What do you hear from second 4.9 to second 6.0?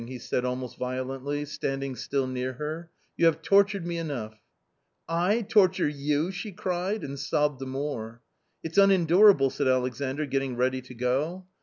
I torture